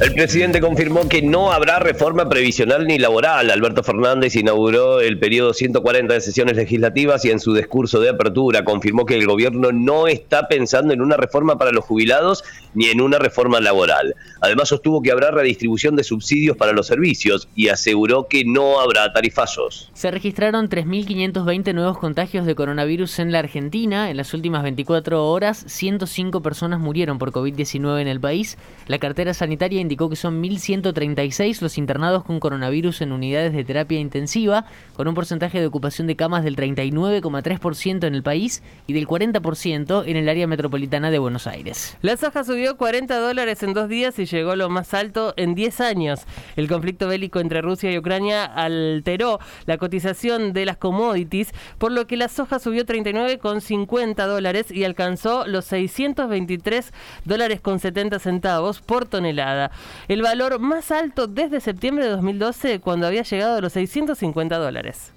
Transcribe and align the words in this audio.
El 0.00 0.12
presidente 0.12 0.60
confirmó 0.60 1.08
que 1.08 1.22
no 1.22 1.52
habrá 1.52 1.78
reforma 1.78 2.28
previsional 2.28 2.84
ni 2.88 2.98
laboral. 2.98 3.48
Alberto 3.48 3.84
Fernández 3.84 4.34
inauguró 4.34 5.00
el 5.00 5.20
periodo 5.20 5.54
140 5.54 6.12
de 6.12 6.20
sesiones 6.20 6.56
legislativas 6.56 7.24
y 7.24 7.30
en 7.30 7.38
su 7.38 7.54
discurso 7.54 8.00
de 8.00 8.08
apertura 8.08 8.64
confirmó 8.64 9.06
que 9.06 9.14
el 9.14 9.24
gobierno 9.24 9.70
no 9.70 10.08
está 10.08 10.48
pensando 10.48 10.92
en 10.92 11.00
una 11.00 11.16
reforma 11.16 11.58
para 11.58 11.70
los 11.70 11.84
jubilados 11.84 12.42
ni 12.74 12.86
en 12.86 13.00
una 13.00 13.20
reforma 13.20 13.60
laboral. 13.60 14.16
Además 14.40 14.70
sostuvo 14.70 15.00
que 15.00 15.12
habrá 15.12 15.30
redistribución 15.30 15.94
de 15.94 16.02
subsidios 16.02 16.56
para 16.56 16.72
los 16.72 16.88
servicios 16.88 17.46
y 17.54 17.68
aseguró 17.68 18.26
que 18.26 18.44
no 18.44 18.80
habrá 18.80 19.12
tarifazos. 19.12 19.92
Se 19.94 20.10
registraron 20.10 20.68
3.520 20.68 21.72
nuevos 21.72 21.98
contagios 21.98 22.46
de 22.46 22.56
coronavirus 22.56 23.20
en 23.20 23.30
la 23.30 23.38
Argentina. 23.38 24.10
En 24.10 24.16
las 24.16 24.34
últimas 24.34 24.64
24 24.64 25.24
horas, 25.24 25.62
105 25.68 26.42
personas 26.42 26.80
murieron 26.80 27.18
por 27.18 27.30
COVID-19 27.30 28.00
en 28.00 28.08
el 28.08 28.18
país. 28.18 28.58
La 28.88 28.98
cartera 28.98 29.34
sanitaria 29.34 29.83
indicó 29.84 30.10
que 30.10 30.16
son 30.16 30.42
1.136 30.42 31.60
los 31.60 31.78
internados 31.78 32.24
con 32.24 32.40
coronavirus 32.40 33.02
en 33.02 33.12
unidades 33.12 33.52
de 33.52 33.64
terapia 33.64 34.00
intensiva, 34.00 34.66
con 34.96 35.06
un 35.06 35.14
porcentaje 35.14 35.60
de 35.60 35.66
ocupación 35.66 36.06
de 36.06 36.16
camas 36.16 36.42
del 36.42 36.56
39,3% 36.56 38.06
en 38.06 38.14
el 38.14 38.22
país 38.22 38.62
y 38.86 38.92
del 38.92 39.06
40% 39.06 40.04
en 40.06 40.16
el 40.16 40.28
área 40.28 40.46
metropolitana 40.46 41.10
de 41.10 41.18
Buenos 41.18 41.46
Aires. 41.46 41.96
La 42.02 42.16
soja 42.16 42.44
subió 42.44 42.76
40 42.76 43.18
dólares 43.18 43.62
en 43.62 43.74
dos 43.74 43.88
días 43.88 44.18
y 44.18 44.26
llegó 44.26 44.52
a 44.52 44.56
lo 44.56 44.68
más 44.68 44.94
alto 44.94 45.34
en 45.36 45.54
10 45.54 45.80
años. 45.80 46.20
El 46.56 46.68
conflicto 46.68 47.08
bélico 47.08 47.40
entre 47.40 47.62
Rusia 47.62 47.92
y 47.92 47.98
Ucrania 47.98 48.44
alteró 48.44 49.38
la 49.66 49.78
cotización 49.78 50.52
de 50.52 50.66
las 50.66 50.76
commodities, 50.76 51.52
por 51.78 51.92
lo 51.92 52.06
que 52.06 52.16
la 52.16 52.28
soja 52.28 52.58
subió 52.58 52.84
39,50 52.84 54.26
dólares 54.26 54.70
y 54.70 54.84
alcanzó 54.84 55.46
los 55.46 55.64
623 55.66 56.92
dólares 57.24 57.60
con 57.60 57.78
70 57.78 58.18
centavos 58.18 58.80
por 58.80 59.06
tonelada 59.06 59.70
el 60.08 60.22
valor 60.22 60.58
más 60.58 60.90
alto 60.90 61.26
desde 61.26 61.60
septiembre 61.60 62.04
de 62.04 62.10
2012 62.10 62.80
cuando 62.80 63.06
había 63.06 63.22
llegado 63.22 63.56
a 63.56 63.60
los 63.60 63.72
650 63.72 64.58
dólares. 64.58 65.12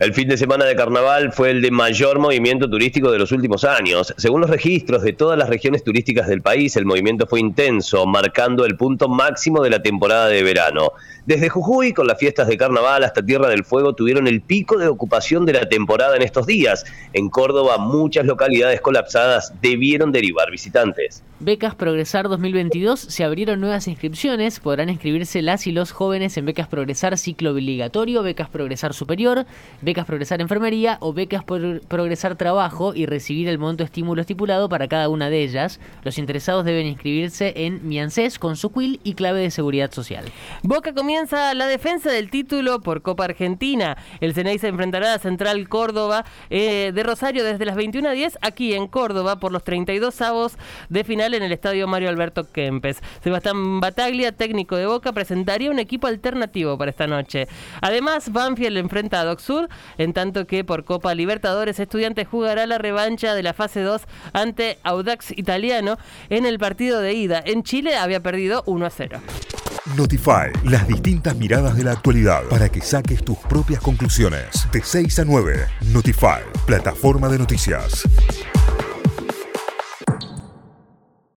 El 0.00 0.14
fin 0.14 0.28
de 0.28 0.38
semana 0.38 0.64
de 0.64 0.74
carnaval 0.74 1.30
fue 1.30 1.50
el 1.50 1.60
de 1.60 1.70
mayor 1.70 2.18
movimiento 2.18 2.70
turístico 2.70 3.12
de 3.12 3.18
los 3.18 3.32
últimos 3.32 3.64
años. 3.64 4.14
Según 4.16 4.40
los 4.40 4.48
registros 4.48 5.02
de 5.02 5.12
todas 5.12 5.38
las 5.38 5.50
regiones 5.50 5.84
turísticas 5.84 6.26
del 6.26 6.40
país, 6.40 6.74
el 6.76 6.86
movimiento 6.86 7.26
fue 7.26 7.38
intenso, 7.38 8.06
marcando 8.06 8.64
el 8.64 8.78
punto 8.78 9.10
máximo 9.10 9.62
de 9.62 9.68
la 9.68 9.82
temporada 9.82 10.28
de 10.28 10.42
verano. 10.42 10.92
Desde 11.26 11.50
Jujuy, 11.50 11.92
con 11.92 12.06
las 12.06 12.18
fiestas 12.18 12.48
de 12.48 12.56
carnaval 12.56 13.04
hasta 13.04 13.22
Tierra 13.22 13.50
del 13.50 13.62
Fuego, 13.62 13.94
tuvieron 13.94 14.26
el 14.26 14.40
pico 14.40 14.78
de 14.78 14.88
ocupación 14.88 15.44
de 15.44 15.52
la 15.52 15.68
temporada 15.68 16.16
en 16.16 16.22
estos 16.22 16.46
días. 16.46 16.86
En 17.12 17.28
Córdoba, 17.28 17.76
muchas 17.76 18.24
localidades 18.24 18.80
colapsadas 18.80 19.52
debieron 19.60 20.12
derivar 20.12 20.50
visitantes. 20.50 21.22
Becas 21.42 21.74
Progresar 21.74 22.28
2022 22.28 23.00
se 23.00 23.24
abrieron 23.24 23.60
nuevas 23.60 23.88
inscripciones. 23.88 24.60
Podrán 24.60 24.90
inscribirse 24.90 25.40
las 25.40 25.66
y 25.66 25.72
los 25.72 25.90
jóvenes 25.90 26.36
en 26.36 26.44
Becas 26.44 26.68
Progresar 26.68 27.16
Ciclo 27.16 27.52
Obligatorio, 27.52 28.22
Becas 28.22 28.50
Progresar 28.50 28.92
Superior, 28.92 29.46
becas 29.80 30.04
Progresar 30.04 30.42
Enfermería 30.42 30.98
o 31.00 31.14
becas 31.14 31.42
Progresar 31.44 32.36
Trabajo 32.36 32.94
y 32.94 33.06
recibir 33.06 33.48
el 33.48 33.56
monto 33.56 33.84
estímulo 33.84 34.20
estipulado 34.20 34.68
para 34.68 34.86
cada 34.86 35.08
una 35.08 35.30
de 35.30 35.42
ellas. 35.42 35.80
Los 36.04 36.18
interesados 36.18 36.66
deben 36.66 36.86
inscribirse 36.86 37.54
en 37.56 37.88
Miancés 37.88 38.38
con 38.38 38.56
su 38.56 38.70
quill 38.70 39.00
y 39.02 39.14
clave 39.14 39.40
de 39.40 39.50
seguridad 39.50 39.90
social. 39.92 40.26
Boca 40.62 40.92
comienza 40.92 41.54
la 41.54 41.68
defensa 41.68 42.10
del 42.10 42.28
título 42.28 42.82
por 42.82 43.00
Copa 43.00 43.24
Argentina. 43.24 43.96
El 44.20 44.34
Ceney 44.34 44.58
se 44.58 44.68
enfrentará 44.68 45.14
a 45.14 45.18
Central 45.18 45.70
Córdoba 45.70 46.26
eh, 46.50 46.92
de 46.94 47.02
Rosario 47.02 47.44
desde 47.44 47.64
las 47.64 47.76
21 47.76 48.10
a 48.10 48.12
10 48.12 48.36
aquí 48.42 48.74
en 48.74 48.88
Córdoba 48.88 49.40
por 49.40 49.52
los 49.52 49.64
32 49.64 50.20
avos 50.20 50.58
de 50.90 51.02
final 51.02 51.29
en 51.34 51.42
el 51.42 51.52
estadio 51.52 51.86
Mario 51.86 52.08
Alberto 52.08 52.50
Kempes. 52.50 52.98
Sebastián 53.22 53.80
Bataglia, 53.80 54.32
técnico 54.32 54.76
de 54.76 54.86
Boca, 54.86 55.12
presentaría 55.12 55.70
un 55.70 55.78
equipo 55.78 56.06
alternativo 56.06 56.76
para 56.78 56.90
esta 56.90 57.06
noche. 57.06 57.48
Además, 57.80 58.32
Banfield 58.32 58.76
enfrenta 58.78 59.20
a 59.20 59.24
Doc 59.24 59.40
Sur 59.40 59.68
en 59.98 60.12
tanto 60.12 60.46
que 60.46 60.64
por 60.64 60.84
Copa 60.84 61.14
Libertadores 61.14 61.78
Estudiantes 61.78 62.28
jugará 62.28 62.66
la 62.66 62.78
revancha 62.78 63.34
de 63.34 63.42
la 63.42 63.54
fase 63.54 63.82
2 63.82 64.02
ante 64.32 64.78
Audax 64.82 65.32
Italiano 65.36 65.96
en 66.28 66.46
el 66.46 66.58
partido 66.58 67.00
de 67.00 67.14
ida. 67.14 67.42
En 67.44 67.62
Chile 67.62 67.96
había 67.96 68.20
perdido 68.20 68.62
1 68.66 68.86
a 68.86 68.90
0. 68.90 69.20
Notify, 69.96 70.52
las 70.64 70.86
distintas 70.86 71.34
miradas 71.36 71.76
de 71.76 71.84
la 71.84 71.92
actualidad 71.92 72.44
para 72.44 72.68
que 72.68 72.80
saques 72.80 73.24
tus 73.24 73.38
propias 73.38 73.80
conclusiones. 73.80 74.66
De 74.72 74.82
6 74.82 75.18
a 75.20 75.24
9, 75.24 75.66
Notify, 75.92 76.42
plataforma 76.66 77.28
de 77.28 77.38
noticias. 77.38 78.06